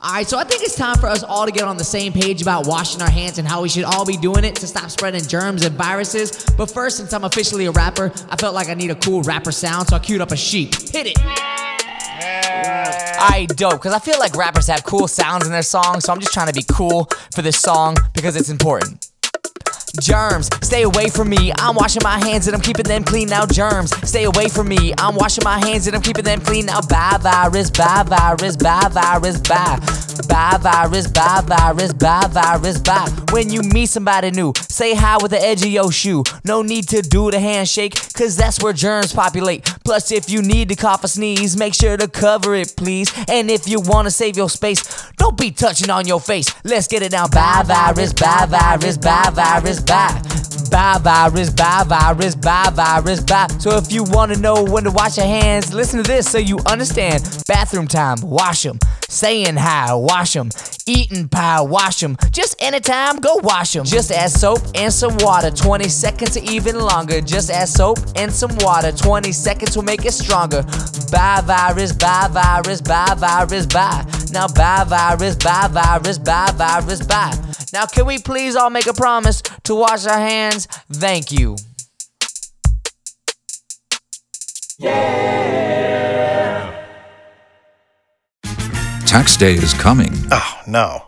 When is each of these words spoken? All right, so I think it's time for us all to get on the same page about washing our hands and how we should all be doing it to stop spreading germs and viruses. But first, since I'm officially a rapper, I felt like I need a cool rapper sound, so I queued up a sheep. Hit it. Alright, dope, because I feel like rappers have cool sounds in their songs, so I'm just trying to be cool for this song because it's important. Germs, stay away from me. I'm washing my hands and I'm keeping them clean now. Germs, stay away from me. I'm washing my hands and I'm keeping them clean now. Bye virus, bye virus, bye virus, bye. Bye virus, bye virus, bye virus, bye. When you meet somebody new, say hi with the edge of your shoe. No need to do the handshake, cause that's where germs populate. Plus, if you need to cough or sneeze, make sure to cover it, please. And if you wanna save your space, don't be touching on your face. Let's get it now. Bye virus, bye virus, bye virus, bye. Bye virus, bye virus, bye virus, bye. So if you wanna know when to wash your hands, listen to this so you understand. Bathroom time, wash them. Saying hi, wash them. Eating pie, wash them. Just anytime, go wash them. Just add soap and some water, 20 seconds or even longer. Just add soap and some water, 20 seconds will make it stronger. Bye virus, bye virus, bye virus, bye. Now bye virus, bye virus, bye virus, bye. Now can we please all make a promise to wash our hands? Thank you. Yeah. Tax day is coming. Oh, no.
All 0.00 0.12
right, 0.12 0.28
so 0.28 0.38
I 0.38 0.44
think 0.44 0.62
it's 0.62 0.76
time 0.76 0.96
for 0.96 1.08
us 1.08 1.24
all 1.24 1.44
to 1.44 1.50
get 1.50 1.64
on 1.64 1.76
the 1.76 1.82
same 1.82 2.12
page 2.12 2.40
about 2.40 2.68
washing 2.68 3.02
our 3.02 3.10
hands 3.10 3.38
and 3.38 3.48
how 3.48 3.62
we 3.62 3.68
should 3.68 3.82
all 3.82 4.06
be 4.06 4.16
doing 4.16 4.44
it 4.44 4.54
to 4.56 4.66
stop 4.68 4.90
spreading 4.90 5.20
germs 5.22 5.64
and 5.64 5.74
viruses. 5.74 6.46
But 6.56 6.70
first, 6.70 6.98
since 6.98 7.12
I'm 7.12 7.24
officially 7.24 7.66
a 7.66 7.72
rapper, 7.72 8.12
I 8.30 8.36
felt 8.36 8.54
like 8.54 8.68
I 8.68 8.74
need 8.74 8.92
a 8.92 8.94
cool 8.94 9.22
rapper 9.22 9.50
sound, 9.50 9.88
so 9.88 9.96
I 9.96 9.98
queued 9.98 10.20
up 10.20 10.30
a 10.30 10.36
sheep. 10.36 10.72
Hit 10.92 11.08
it. 11.08 11.18
Alright, 13.18 13.48
dope, 13.56 13.72
because 13.72 13.92
I 13.92 13.98
feel 13.98 14.20
like 14.20 14.36
rappers 14.36 14.68
have 14.68 14.84
cool 14.84 15.08
sounds 15.08 15.46
in 15.46 15.50
their 15.50 15.62
songs, 15.62 16.04
so 16.04 16.12
I'm 16.12 16.20
just 16.20 16.32
trying 16.32 16.46
to 16.46 16.54
be 16.54 16.64
cool 16.70 17.08
for 17.34 17.42
this 17.42 17.58
song 17.60 17.96
because 18.14 18.36
it's 18.36 18.50
important. 18.50 19.10
Germs, 20.00 20.48
stay 20.62 20.82
away 20.82 21.08
from 21.08 21.28
me. 21.28 21.52
I'm 21.58 21.74
washing 21.74 22.02
my 22.02 22.18
hands 22.18 22.46
and 22.46 22.54
I'm 22.54 22.62
keeping 22.62 22.84
them 22.84 23.04
clean 23.04 23.28
now. 23.28 23.46
Germs, 23.46 23.94
stay 24.08 24.24
away 24.24 24.48
from 24.48 24.68
me. 24.68 24.92
I'm 24.98 25.14
washing 25.14 25.44
my 25.44 25.58
hands 25.58 25.86
and 25.86 25.96
I'm 25.96 26.02
keeping 26.02 26.24
them 26.24 26.40
clean 26.40 26.66
now. 26.66 26.80
Bye 26.82 27.18
virus, 27.20 27.70
bye 27.70 28.04
virus, 28.06 28.56
bye 28.56 28.88
virus, 28.90 29.40
bye. 29.40 29.78
Bye 30.28 30.58
virus, 30.60 31.06
bye 31.06 31.42
virus, 31.46 31.92
bye 31.92 32.26
virus, 32.30 32.78
bye. 32.80 33.08
When 33.30 33.50
you 33.50 33.62
meet 33.62 33.86
somebody 33.86 34.30
new, 34.30 34.52
say 34.68 34.94
hi 34.94 35.16
with 35.20 35.30
the 35.30 35.40
edge 35.40 35.62
of 35.62 35.70
your 35.70 35.92
shoe. 35.92 36.24
No 36.44 36.62
need 36.62 36.88
to 36.88 37.02
do 37.02 37.30
the 37.30 37.40
handshake, 37.40 37.94
cause 38.14 38.36
that's 38.36 38.60
where 38.62 38.72
germs 38.72 39.12
populate. 39.12 39.64
Plus, 39.84 40.12
if 40.12 40.28
you 40.28 40.42
need 40.42 40.68
to 40.68 40.76
cough 40.76 41.04
or 41.04 41.08
sneeze, 41.08 41.56
make 41.56 41.74
sure 41.74 41.96
to 41.96 42.08
cover 42.08 42.54
it, 42.54 42.74
please. 42.76 43.12
And 43.28 43.50
if 43.50 43.68
you 43.68 43.80
wanna 43.80 44.10
save 44.10 44.36
your 44.36 44.50
space, 44.50 44.82
don't 45.28 45.36
be 45.38 45.50
touching 45.50 45.90
on 45.90 46.06
your 46.06 46.20
face. 46.20 46.54
Let's 46.64 46.88
get 46.88 47.02
it 47.02 47.12
now. 47.12 47.28
Bye 47.28 47.62
virus, 47.66 48.14
bye 48.14 48.46
virus, 48.48 48.96
bye 48.96 49.30
virus, 49.30 49.80
bye. 49.80 50.22
Bye 50.70 50.98
virus, 51.02 51.50
bye 51.50 51.84
virus, 51.86 52.34
bye 52.34 52.70
virus, 52.72 53.20
bye. 53.20 53.46
So 53.58 53.76
if 53.76 53.92
you 53.92 54.04
wanna 54.04 54.36
know 54.36 54.64
when 54.64 54.84
to 54.84 54.90
wash 54.90 55.18
your 55.18 55.26
hands, 55.26 55.74
listen 55.74 56.02
to 56.02 56.08
this 56.08 56.30
so 56.30 56.38
you 56.38 56.58
understand. 56.66 57.22
Bathroom 57.46 57.86
time, 57.88 58.16
wash 58.22 58.62
them. 58.62 58.78
Saying 59.10 59.56
hi, 59.56 59.92
wash 59.94 60.32
them. 60.32 60.48
Eating 60.86 61.28
pie, 61.28 61.60
wash 61.60 62.00
them. 62.00 62.16
Just 62.32 62.56
anytime, 62.62 63.16
go 63.16 63.36
wash 63.36 63.74
them. 63.74 63.84
Just 63.84 64.10
add 64.10 64.30
soap 64.30 64.60
and 64.74 64.92
some 64.92 65.16
water, 65.18 65.50
20 65.50 65.88
seconds 65.88 66.38
or 66.38 66.42
even 66.44 66.78
longer. 66.78 67.20
Just 67.20 67.50
add 67.50 67.68
soap 67.68 67.98
and 68.16 68.32
some 68.32 68.54
water, 68.60 68.92
20 68.92 69.30
seconds 69.32 69.76
will 69.76 69.84
make 69.84 70.06
it 70.06 70.12
stronger. 70.12 70.62
Bye 71.12 71.42
virus, 71.44 71.92
bye 71.92 72.28
virus, 72.30 72.80
bye 72.80 73.14
virus, 73.16 73.66
bye. 73.66 74.04
Now 74.30 74.48
bye 74.48 74.84
virus, 74.84 75.36
bye 75.36 75.68
virus, 75.70 76.18
bye 76.18 76.52
virus, 76.54 77.04
bye. 77.06 77.34
Now 77.72 77.86
can 77.86 78.06
we 78.06 78.18
please 78.18 78.56
all 78.56 78.70
make 78.70 78.86
a 78.86 78.92
promise 78.92 79.42
to 79.64 79.74
wash 79.74 80.06
our 80.06 80.18
hands? 80.18 80.66
Thank 80.90 81.32
you. 81.32 81.56
Yeah. 84.78 85.68
Tax 89.06 89.36
day 89.36 89.54
is 89.54 89.74
coming. 89.74 90.12
Oh, 90.30 90.60
no. 90.66 91.07